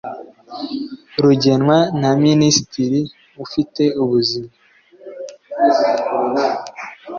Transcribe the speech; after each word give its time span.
rugenwa 1.23 1.77
na 2.01 2.11
Minisitiri 2.23 2.99
ufite 3.43 3.83
ubuzima 4.03 4.51